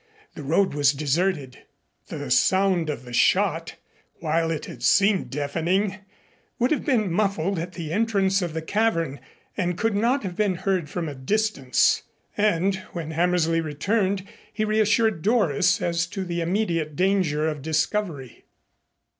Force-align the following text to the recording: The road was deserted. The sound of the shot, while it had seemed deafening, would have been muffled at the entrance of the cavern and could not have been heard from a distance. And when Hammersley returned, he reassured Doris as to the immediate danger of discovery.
The 0.33 0.41
road 0.41 0.73
was 0.73 0.93
deserted. 0.93 1.59
The 2.07 2.31
sound 2.31 2.89
of 2.89 3.05
the 3.05 3.13
shot, 3.13 3.75
while 4.15 4.49
it 4.49 4.65
had 4.65 4.81
seemed 4.81 5.29
deafening, 5.29 5.97
would 6.57 6.71
have 6.71 6.83
been 6.83 7.11
muffled 7.11 7.59
at 7.59 7.73
the 7.73 7.93
entrance 7.93 8.41
of 8.41 8.55
the 8.55 8.63
cavern 8.63 9.19
and 9.55 9.77
could 9.77 9.95
not 9.95 10.23
have 10.23 10.35
been 10.35 10.55
heard 10.55 10.89
from 10.89 11.07
a 11.07 11.13
distance. 11.13 12.01
And 12.35 12.77
when 12.93 13.11
Hammersley 13.11 13.61
returned, 13.61 14.23
he 14.51 14.65
reassured 14.65 15.21
Doris 15.21 15.79
as 15.83 16.07
to 16.07 16.23
the 16.25 16.41
immediate 16.41 16.95
danger 16.95 17.47
of 17.47 17.61
discovery. 17.61 18.45